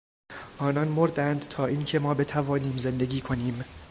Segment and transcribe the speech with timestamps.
[0.57, 3.63] آنان مردند تا اینکه ما بتوانیم زندگی کنیم.